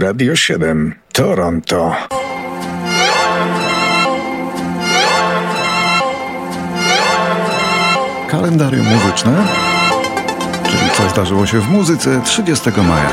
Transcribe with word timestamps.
Radio 0.00 0.36
7, 0.36 0.94
Toronto. 1.12 1.92
Kalendarium 8.28 8.86
muzyczne, 8.86 9.46
czyli 10.64 10.90
co 10.96 11.08
zdarzyło 11.08 11.46
się 11.46 11.60
w 11.60 11.68
muzyce 11.68 12.20
30 12.24 12.70
maja. 12.70 13.10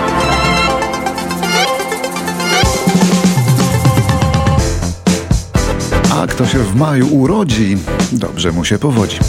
A 6.16 6.28
kto 6.28 6.46
się 6.46 6.60
w 6.60 6.76
maju 6.76 7.08
urodzi, 7.08 7.78
dobrze 8.12 8.52
mu 8.52 8.66
się 8.66 8.80
powodzi. 8.80 9.20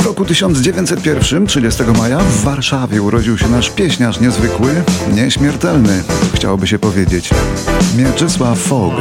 W 0.00 0.06
roku 0.06 0.24
1901, 0.24 1.46
30 1.46 1.82
maja, 1.98 2.18
w 2.18 2.42
Warszawie 2.44 3.02
urodził 3.02 3.38
się 3.38 3.48
nasz 3.48 3.70
pieśniarz 3.70 4.20
niezwykły, 4.20 4.82
nieśmiertelny, 5.14 6.02
chciałoby 6.34 6.66
się 6.66 6.78
powiedzieć, 6.78 7.30
Mieczysław 7.96 8.58
Fogg. 8.58 8.94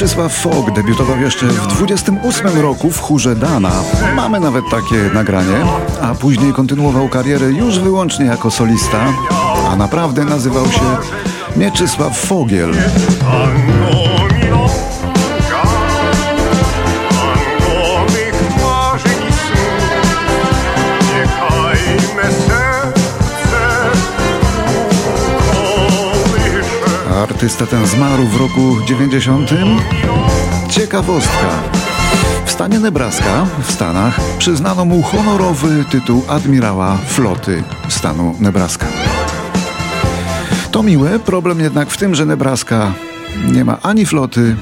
Mieczysław 0.00 0.32
Fogg 0.32 0.70
debiutował 0.70 1.20
jeszcze 1.20 1.46
w 1.46 1.66
28 1.66 2.60
roku 2.60 2.90
w 2.90 3.00
chórze 3.00 3.36
Dana. 3.36 3.72
Mamy 4.16 4.40
nawet 4.40 4.64
takie 4.70 4.96
nagranie, 5.14 5.64
a 6.02 6.14
później 6.14 6.52
kontynuował 6.52 7.08
karierę 7.08 7.46
już 7.46 7.78
wyłącznie 7.78 8.24
jako 8.26 8.50
solista, 8.50 9.12
a 9.70 9.76
naprawdę 9.76 10.24
nazywał 10.24 10.66
się 10.66 10.96
Mieczysław 11.56 12.18
Fogiel. 12.18 12.72
Artysta 27.20 27.66
ten 27.66 27.86
zmarł 27.86 28.22
w 28.22 28.36
roku 28.36 28.76
90. 28.86 29.50
Ciekawostka. 30.70 31.48
W 32.44 32.50
stanie 32.50 32.80
Nebraska, 32.80 33.46
w 33.62 33.72
Stanach, 33.72 34.20
przyznano 34.38 34.84
mu 34.84 35.02
honorowy 35.02 35.84
tytuł 35.90 36.22
admirała 36.28 36.96
floty 36.96 37.62
stanu 37.88 38.34
Nebraska. 38.40 38.86
To 40.70 40.82
miłe, 40.82 41.18
problem 41.18 41.60
jednak 41.60 41.90
w 41.90 41.96
tym, 41.96 42.14
że 42.14 42.26
Nebraska 42.26 42.92
nie 43.52 43.64
ma 43.64 43.78
ani 43.82 44.06
floty, 44.06 44.56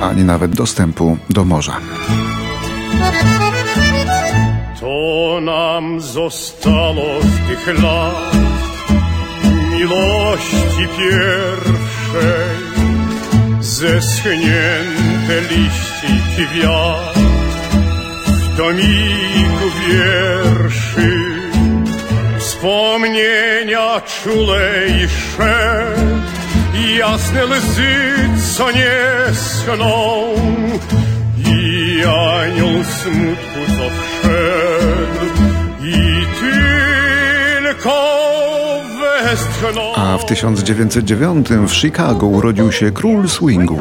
ani 0.00 0.24
nawet 0.24 0.54
dostępu 0.54 1.18
do 1.30 1.44
morza. 1.44 1.76
To 4.80 5.38
nam 5.40 6.00
zostało 6.00 7.20
z 7.20 7.48
tych 7.48 7.82
lat 7.82 8.36
miłości 9.78 10.88
pierwszej 12.16 12.66
zeschnięte 13.60 15.40
liście 15.40 16.06
i 16.08 16.46
kwiat 16.46 17.14
w 18.26 18.56
tomiku 18.56 19.70
wierszy 19.88 21.10
wspomnienia 22.38 24.00
czulejsze 24.00 25.86
jasne 26.98 27.46
łzy, 27.46 28.28
co 28.56 28.70
nie 28.70 29.34
schną 29.34 30.22
i 31.46 32.02
anioł 32.04 32.84
smutku, 32.84 33.60
co 33.76 33.90
wszedł 33.90 35.55
a 39.96 40.18
w 40.18 40.26
1909 40.26 41.48
w 41.48 41.74
Chicago 41.74 42.26
urodził 42.26 42.72
się 42.72 42.90
król 42.90 43.28
swingu. 43.28 43.78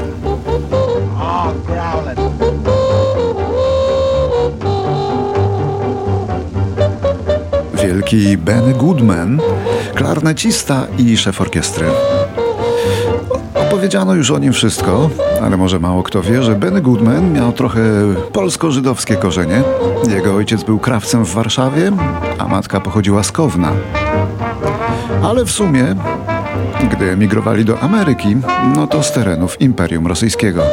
Wielki 7.83 8.37
Ben 8.37 8.73
Goodman, 8.73 9.39
klarnecista 9.95 10.87
i 10.97 11.17
szef 11.17 11.41
orkiestry. 11.41 11.87
Opowiedziano 13.55 14.13
już 14.13 14.31
o 14.31 14.39
nim 14.39 14.53
wszystko, 14.53 15.09
ale 15.41 15.57
może 15.57 15.79
mało 15.79 16.03
kto 16.03 16.21
wie, 16.21 16.43
że 16.43 16.55
Ben 16.55 16.81
Goodman 16.81 17.33
miał 17.33 17.53
trochę 17.53 17.81
polsko-żydowskie 18.33 19.15
korzenie. 19.15 19.63
Jego 20.09 20.35
ojciec 20.35 20.63
był 20.63 20.79
krawcem 20.79 21.25
w 21.25 21.33
Warszawie, 21.33 21.91
a 22.39 22.47
matka 22.47 22.79
pochodziła 22.81 23.23
z 23.23 23.31
Kowna. 23.31 23.71
Ale 25.23 25.45
w 25.45 25.51
sumie, 25.51 25.95
gdy 26.91 27.11
emigrowali 27.11 27.65
do 27.65 27.79
Ameryki, 27.79 28.37
no 28.75 28.87
to 28.87 29.03
z 29.03 29.11
terenów 29.11 29.61
Imperium 29.61 30.07
Rosyjskiego. 30.07 30.63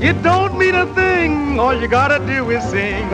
It 0.00 1.11
thing, 1.52 1.60
all 1.60 1.74
you 1.80 1.88
gotta 1.88 2.18
do 2.26 2.50
is 2.50 2.64
sing. 2.70 3.08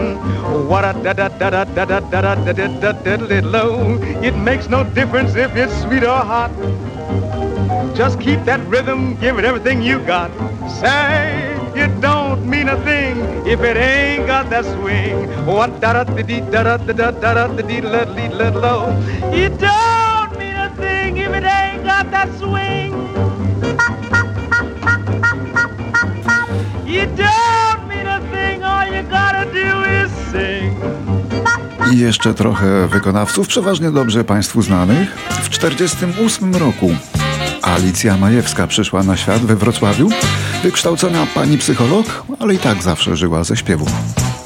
What 0.68 0.84
a 0.84 0.92
da 1.02 1.12
da 1.12 1.28
da 1.28 1.50
da 1.50 1.64
da 1.64 1.84
da 1.84 2.00
da 2.00 2.34
da 2.34 2.52
da 2.52 2.92
da 2.92 2.92
da 2.92 3.40
da 3.40 4.22
It 4.22 4.36
makes 4.36 4.68
no 4.68 4.84
difference 4.84 5.34
if 5.34 5.56
it's 5.56 5.74
sweet 5.82 6.04
or 6.04 6.22
hot. 6.32 6.50
Just 7.94 8.20
keep 8.20 8.44
that 8.44 8.60
rhythm, 8.68 9.16
give 9.16 9.38
it 9.38 9.44
everything 9.44 9.82
you 9.82 9.98
got. 10.00 10.30
Say 10.70 11.54
it 11.74 12.00
don't 12.00 12.48
mean 12.48 12.68
a 12.68 12.76
thing 12.84 13.16
if 13.46 13.60
it 13.60 13.76
ain't 13.76 14.26
got 14.26 14.50
that 14.50 14.64
swing. 14.64 15.28
What 15.46 15.80
da 15.80 15.92
da 15.92 16.04
da 16.04 16.22
da 16.22 16.76
da 16.76 16.76
da 16.76 17.10
da 17.10 17.34
da 17.34 17.46
da 17.46 17.80
da 17.80 18.50
da 18.50 18.60
low. 18.60 18.80
It 19.32 19.58
don't 19.58 20.38
mean 20.38 20.56
a 20.56 20.70
thing 20.76 21.16
if 21.16 21.32
it 21.32 21.44
ain't 21.44 21.84
got 21.84 22.10
that 22.10 22.30
swing. 22.38 22.92
It 26.86 27.16
don't 27.16 27.37
I 31.92 31.98
jeszcze 31.98 32.34
trochę 32.34 32.88
wykonawców, 32.88 33.48
przeważnie 33.48 33.90
dobrze 33.90 34.24
Państwu 34.24 34.62
znanych. 34.62 35.08
W 35.30 35.48
1948 35.48 36.56
roku 36.56 36.90
Alicja 37.62 38.16
Majewska 38.16 38.66
przyszła 38.66 39.02
na 39.02 39.16
świat 39.16 39.42
we 39.42 39.56
Wrocławiu. 39.56 40.08
Wykształcona 40.62 41.26
pani 41.34 41.58
psycholog, 41.58 42.24
ale 42.38 42.54
i 42.54 42.58
tak 42.58 42.82
zawsze 42.82 43.16
żyła 43.16 43.44
ze 43.44 43.56
śpiewu. 43.56 43.86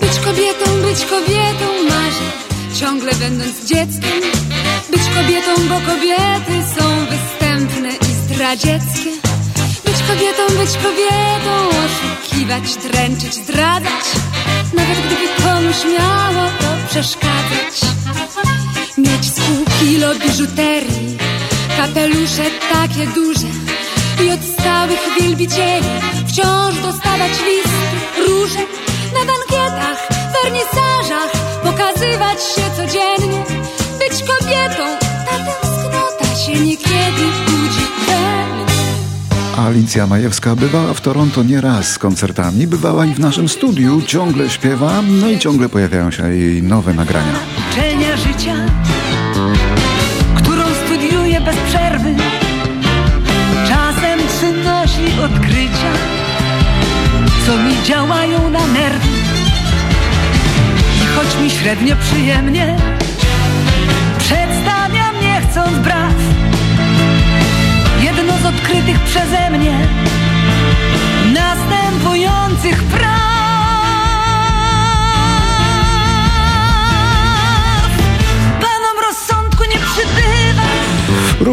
Być 0.00 0.18
kobietą, 0.18 0.88
być 0.88 1.04
kobietą 1.04 1.66
marzę, 1.88 2.28
ciągle 2.74 3.12
będąc 3.14 3.64
dzieckiem. 3.66 4.20
Być 4.90 5.02
kobietą, 5.16 5.68
bo 5.68 5.92
kobiety 5.92 6.52
są 6.78 6.84
występne 7.06 7.88
i 7.88 8.12
zdradzieckie. 8.14 9.10
Być 9.84 10.02
kobietą, 10.08 10.42
być 10.58 10.72
kobietą, 10.76 11.54
oszukiwać, 11.84 12.76
dręczyć, 12.76 13.34
zdradzać. 13.34 14.04
Nawet 14.74 14.98
gdyby 15.06 15.42
komuś 15.42 15.76
miało 15.98 16.48
to 16.60 16.71
przeszkadzać. 16.88 17.80
Mieć 18.98 19.24
z 19.24 19.40
pół 19.40 19.64
kilo 19.80 20.14
biżuterii 20.14 21.18
kapelusze 21.76 22.42
takie 22.72 23.06
duże 23.06 23.48
i 24.24 24.30
od 24.30 24.40
stałych 24.60 25.00
wielbicieli 25.20 25.86
wciąż 26.26 26.74
dostawać 26.82 27.32
listy, 27.46 28.26
róże 28.26 28.58
na 29.14 29.20
bankietach, 29.24 30.08
wernisażach, 30.42 31.32
pokazywać 31.62 32.38
się 32.42 32.62
codziennie, 32.76 33.44
być 33.98 34.22
kobietą, 34.22 34.98
ta 35.26 35.38
tęsknota 35.38 36.36
się 36.36 36.60
mnie. 36.60 36.91
Alicja 39.66 40.06
Majewska 40.06 40.56
bywała 40.56 40.94
w 40.94 41.00
Toronto 41.00 41.42
nie 41.42 41.60
raz 41.60 41.88
z 41.88 41.98
koncertami, 41.98 42.66
bywała 42.66 43.06
i 43.06 43.14
w 43.14 43.18
naszym 43.18 43.48
studiu, 43.48 44.02
ciągle 44.06 44.50
śpiewa, 44.50 45.02
no 45.02 45.30
i 45.30 45.38
ciągle 45.38 45.68
pojawiają 45.68 46.10
się 46.10 46.34
jej 46.34 46.62
nowe 46.62 46.94
nagrania. 46.94 47.32
Uczelnia 47.70 48.16
życia 48.16 48.54
bez 51.44 51.56
przerwy 51.56 52.14
odkrycia, 55.24 55.92
co 57.46 57.56
mi 57.56 57.82
działają 57.84 58.50
na 58.50 58.66
nerwy. 58.66 59.08
I 61.02 61.06
choć 61.06 61.42
mi 61.42 61.50
średnio 61.50 61.96
przyjemnie, 61.96 62.76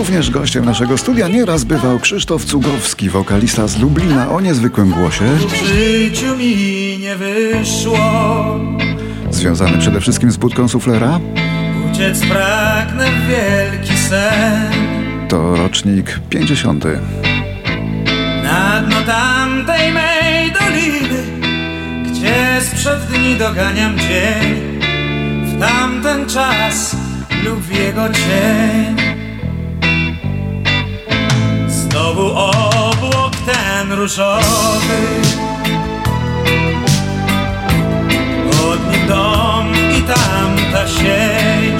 Również 0.09 0.29
gościem 0.29 0.65
naszego 0.65 0.97
studia 0.97 1.27
nieraz 1.27 1.63
bywał 1.63 1.99
Krzysztof 1.99 2.45
Cugowski, 2.45 3.09
wokalista 3.09 3.67
z 3.67 3.79
Lublina 3.79 4.29
o 4.29 4.41
niezwykłym 4.41 4.91
głosie. 4.91 5.25
W 5.25 5.65
życiu 5.65 6.37
mi 6.37 6.97
nie 6.99 7.15
wyszło 7.15 7.99
Związany 9.29 9.77
przede 9.77 10.01
wszystkim 10.01 10.31
z 10.31 10.37
budką 10.37 10.67
suflera. 10.67 11.19
Uciec 11.91 12.19
pragnę 12.19 13.05
w 13.11 13.27
wielki 13.27 13.97
sen 13.97 14.71
To 15.27 15.55
rocznik 15.55 16.19
50. 16.29 16.85
Na 18.43 18.81
dno 18.81 19.01
tamtej 19.01 19.91
mej 19.91 20.51
doliny 20.51 21.23
Gdzie 22.11 22.61
sprzed 22.61 23.05
dni 23.05 23.35
doganiam 23.35 23.97
dzień 23.99 24.79
W 25.43 25.59
tamten 25.59 26.25
czas 26.29 26.95
lub 27.45 27.59
w 27.59 27.71
jego 27.71 28.09
cień 28.09 29.08
Znowu 32.19 32.31
obłok 32.31 33.33
ten 33.45 33.91
różowy. 33.91 34.99
Od 38.71 38.91
nim 38.91 39.07
dom 39.07 39.71
i 39.97 40.01
tamta 40.01 40.87
sień 40.87 41.77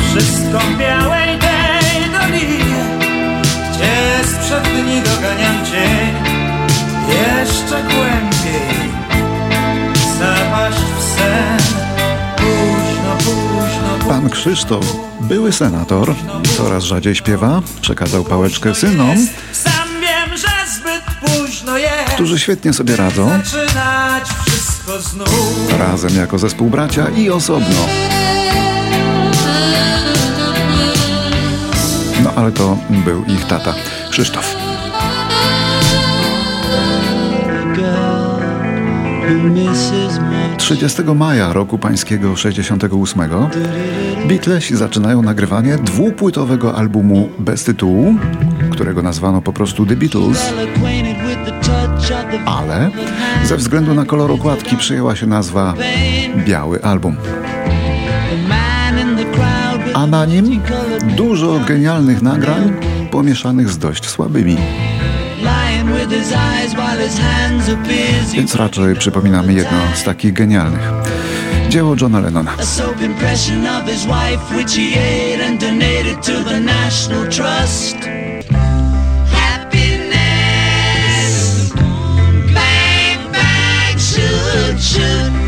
Wszystko 0.00 0.58
w 0.58 0.78
białej 0.78 1.38
tej 1.38 2.10
dolinie 2.10 2.84
Gdzie 3.42 4.28
sprzed 4.28 4.62
dni 4.62 5.00
doganiam 5.00 5.64
dzień 5.64 6.14
Jeszcze 7.08 7.82
głębiej 7.82 8.33
Krzysztof, 14.30 14.96
były 15.20 15.52
senator, 15.52 16.14
coraz 16.56 16.84
rzadziej 16.84 17.14
śpiewa, 17.14 17.62
przekazał 17.80 18.24
pałeczkę 18.24 18.74
synom, 18.74 19.16
którzy 22.14 22.38
świetnie 22.38 22.72
sobie 22.72 22.96
radzą, 22.96 23.30
razem 25.78 26.16
jako 26.16 26.38
zespół 26.38 26.70
bracia 26.70 27.08
i 27.08 27.30
osobno. 27.30 27.88
No 32.22 32.32
ale 32.36 32.52
to 32.52 32.78
był 32.90 33.24
ich 33.24 33.44
tata, 33.46 33.74
Krzysztof. 34.10 34.63
30 40.56 41.02
maja 41.14 41.52
roku 41.52 41.78
pańskiego 41.78 42.36
68 42.36 43.20
Beatlesi 44.28 44.76
zaczynają 44.76 45.22
nagrywanie 45.22 45.76
dwupłytowego 45.76 46.76
albumu 46.76 47.28
bez 47.38 47.64
tytułu, 47.64 48.14
którego 48.70 49.02
nazwano 49.02 49.42
po 49.42 49.52
prostu 49.52 49.86
The 49.86 49.96
Beatles, 49.96 50.52
ale 52.46 52.90
ze 53.44 53.56
względu 53.56 53.94
na 53.94 54.04
kolor 54.04 54.30
okładki 54.30 54.76
przyjęła 54.76 55.16
się 55.16 55.26
nazwa 55.26 55.74
Biały 56.46 56.82
Album. 56.82 57.16
A 59.94 60.06
na 60.06 60.26
nim 60.26 60.60
dużo 61.16 61.60
genialnych 61.68 62.22
nagrań 62.22 62.72
pomieszanych 63.10 63.68
z 63.68 63.78
dość 63.78 64.08
słabymi. 64.08 64.56
Więc 68.32 68.54
raczej 68.54 68.96
przypominamy 68.96 69.52
jedno 69.52 69.78
z 69.94 70.04
takich 70.04 70.32
genialnych. 70.32 70.92
Dzieło 71.68 71.96
Johna 72.00 72.20
Lennona. 72.20 72.56
Happiness. 79.32 80.64
Bang, 82.54 83.32
bang, 83.32 84.00
shoot. 84.00 85.43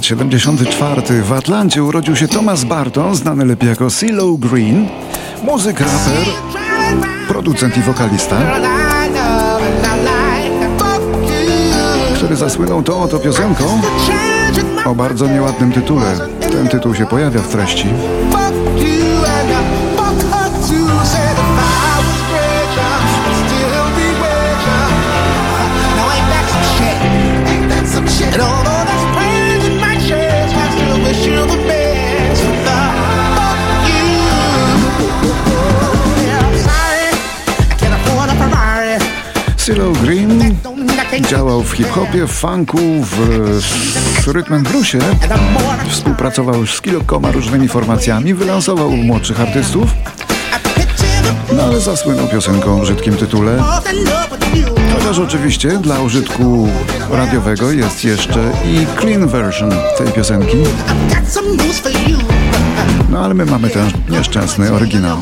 1974 0.00 1.22
w 1.22 1.32
Atlancie 1.32 1.82
urodził 1.82 2.16
się 2.16 2.28
Thomas 2.28 2.64
Barton, 2.64 3.14
znany 3.14 3.44
lepiej 3.44 3.68
jako 3.68 3.90
CeeLo 3.90 4.32
Green, 4.38 4.88
muzyk, 5.42 5.80
raper, 5.80 6.34
producent 7.28 7.76
i 7.76 7.80
wokalista, 7.80 8.36
który 12.14 12.36
zasłynął 12.36 12.82
tą 12.82 13.02
oto 13.02 13.18
piosenką 13.18 13.80
o 14.84 14.94
bardzo 14.94 15.26
nieładnym 15.26 15.72
tytule. 15.72 16.18
Ten 16.40 16.68
tytuł 16.68 16.94
się 16.94 17.06
pojawia 17.06 17.40
w 17.40 17.48
treści. 17.48 17.88
Działał 41.30 41.62
w 41.62 41.72
hip-hopie, 41.72 42.26
w 42.26 42.32
funku, 42.32 42.78
w, 42.78 43.16
w 44.24 44.28
rytm 44.28 44.54
and 44.54 44.68
bluesie. 44.68 44.98
And 44.98 45.32
I'm 45.32 45.52
more 45.52 45.76
than 45.76 45.90
Współpracował 45.90 46.66
z 46.66 46.80
kilkoma 46.80 47.30
różnymi 47.30 47.68
formacjami, 47.68 48.34
wylansował 48.34 48.90
młodszych 48.90 49.40
artystów, 49.40 49.90
no 51.52 51.62
ale 51.62 51.80
zasłynął 51.80 52.28
piosenką 52.28 52.76
o 52.76 52.80
brzydkim 52.80 53.16
tytule. 53.16 53.62
Chociaż 54.94 55.18
oczywiście 55.18 55.78
dla 55.78 56.00
użytku 56.00 56.68
radiowego 57.10 57.72
jest 57.72 58.04
jeszcze 58.04 58.52
i 58.66 59.00
clean 59.00 59.28
version 59.28 59.70
tej 59.98 60.12
piosenki, 60.12 60.56
no 63.10 63.18
ale 63.24 63.34
my 63.34 63.46
mamy 63.46 63.70
ten 63.70 63.90
nieszczęsny 64.10 64.72
oryginał. 64.72 65.18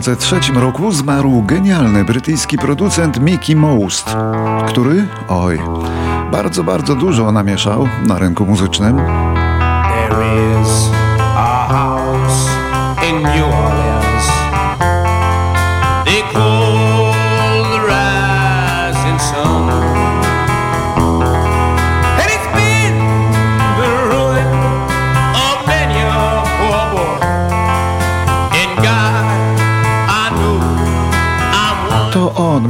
2003 0.00 0.52
roku 0.52 0.92
zmarł 0.92 1.42
genialny 1.42 2.04
brytyjski 2.04 2.58
producent 2.58 3.20
Mickey 3.20 3.56
Most, 3.56 4.16
który, 4.66 5.06
oj, 5.28 5.60
bardzo, 6.32 6.64
bardzo 6.64 6.94
dużo 6.94 7.32
namieszał 7.32 7.88
na 8.06 8.18
rynku 8.18 8.46
muzycznym. 8.46 8.96
There 8.96 10.62
is 10.62 10.90
a 11.36 11.68
house 11.68 12.48
in 13.10 13.22
New 13.22 13.44
Orleans. 13.44 13.97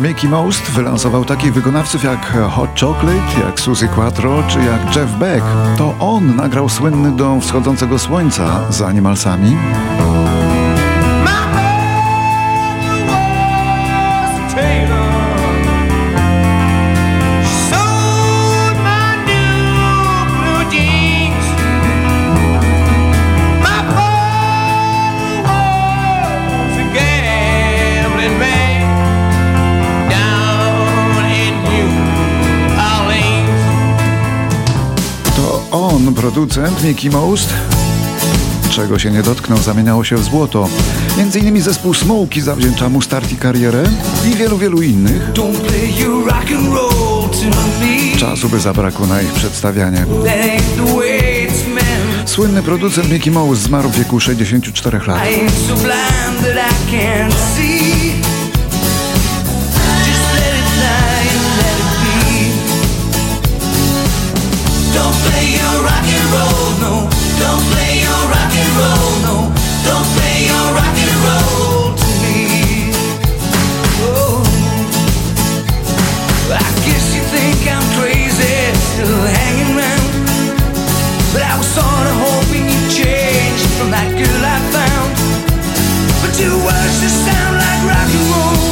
Mickey 0.02 0.28
Most, 0.28 0.70
wylansował 0.70 1.24
takich 1.24 1.54
wykonawców 1.54 2.04
jak 2.04 2.32
Hot 2.50 2.80
Chocolate, 2.80 3.40
jak 3.46 3.60
Suzy 3.60 3.88
Quattro 3.88 4.42
czy 4.48 4.58
jak 4.58 4.96
Jeff 4.96 5.18
Beck. 5.18 5.44
To 5.78 5.94
on 6.00 6.36
nagrał 6.36 6.68
słynny 6.68 7.12
Dom 7.12 7.40
Wschodzącego 7.40 7.98
Słońca 7.98 8.72
z 8.72 8.82
Animalsami. 8.82 9.56
Producent 36.14 36.84
Mickey 36.84 37.10
Most. 37.10 37.54
Czego 38.70 38.98
się 38.98 39.10
nie 39.10 39.22
dotknął, 39.22 39.58
zamieniało 39.58 40.04
się 40.04 40.16
w 40.16 40.24
złoto. 40.24 40.68
Między 41.18 41.38
innymi 41.38 41.60
zespół 41.60 41.94
Smokey 41.94 42.40
zawdzięcza 42.40 42.88
mu 42.88 43.02
start 43.02 43.32
i 43.32 43.36
karierę 43.36 43.84
i 44.32 44.34
wielu, 44.36 44.58
wielu 44.58 44.82
innych. 44.82 45.32
Czasu 48.18 48.48
by 48.48 48.60
zabrakło 48.60 49.06
na 49.06 49.22
ich 49.22 49.32
przedstawianie. 49.32 50.06
Słynny 52.26 52.62
producent 52.62 53.10
Mickey 53.10 53.30
Mouse 53.30 53.60
zmarł 53.60 53.88
w 53.88 53.98
wieku 53.98 54.20
64 54.20 55.00
lat. 55.06 55.18
Don't 64.95 65.16
play 65.26 65.45
your 65.59 65.76
rock 65.85 66.07
and 66.07 66.26
roll, 66.33 66.68
no. 66.85 66.95
Don't 67.40 67.64
play 67.73 68.00
your 68.00 68.23
rock 68.33 68.52
and 68.52 68.73
roll, 68.80 69.12
no. 69.28 69.37
Don't 69.85 70.09
play 70.16 70.49
your 70.49 70.66
rock 70.78 70.97
and 71.04 71.18
roll 71.26 71.95
to 71.97 72.09
me. 72.23 72.38
Oh. 74.00 74.40
I 76.49 76.68
guess 76.87 77.04
you 77.14 77.23
think 77.35 77.61
I'm 77.68 77.85
crazy, 78.00 78.57
still 78.95 79.23
hanging 79.38 79.76
around. 79.76 80.09
But 81.33 81.42
I 81.42 81.54
was 81.59 81.68
sorta 81.68 82.14
hoping 82.25 82.64
you'd 82.64 82.90
change 82.90 83.61
from 83.76 83.90
that 83.90 84.09
girl 84.16 84.42
I 84.45 84.59
found. 84.73 85.11
But 86.23 86.33
your 86.40 86.57
words 86.57 86.97
just 87.00 87.18
sound 87.26 87.54
like 87.57 87.80
rock 87.92 88.09
and 88.09 88.26
roll 88.33 88.67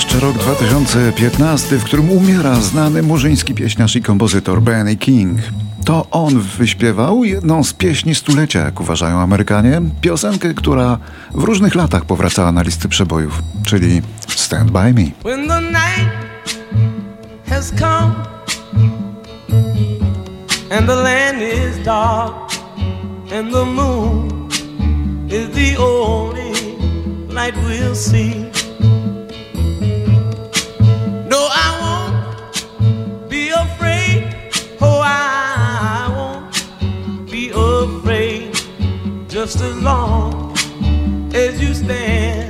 jeszcze 0.00 0.20
rok 0.20 0.38
2015, 0.38 1.78
w 1.78 1.84
którym 1.84 2.10
umiera 2.10 2.54
znany 2.54 3.02
murzyński 3.02 3.54
pieśniarz 3.54 3.96
i 3.96 4.02
kompozytor 4.02 4.62
Benny 4.62 4.96
King. 4.96 5.38
To 5.84 6.06
on 6.10 6.40
wyśpiewał 6.40 7.24
jedną 7.24 7.64
z 7.64 7.72
pieśni 7.72 8.14
stulecia, 8.14 8.60
jak 8.60 8.80
uważają 8.80 9.20
Amerykanie, 9.20 9.82
piosenkę, 10.00 10.54
która 10.54 10.98
w 11.34 11.44
różnych 11.44 11.74
latach 11.74 12.04
powracała 12.04 12.52
na 12.52 12.62
listy 12.62 12.88
przebojów, 12.88 13.42
czyli 13.66 14.02
Stand 14.28 14.70
By 14.70 14.92
Me. 14.94 15.10
When 15.22 15.48
the 15.48 15.60
night 15.60 16.10
has 17.48 17.72
come 17.78 18.14
and 20.78 20.86
the 20.86 20.96
land 20.96 21.42
is 21.42 21.84
dark 21.84 22.34
and 23.38 23.52
the 23.52 23.64
moon 23.64 24.48
is 25.28 25.48
the 25.54 25.82
only 25.82 26.52
light 27.28 27.56
we'll 27.56 27.94
see. 27.94 28.59
Just 39.46 39.62
as 39.62 39.74
long 39.76 40.54
as 41.34 41.58
you 41.62 41.72
stand, 41.72 42.49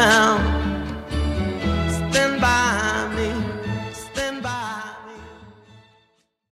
down. 0.00 0.39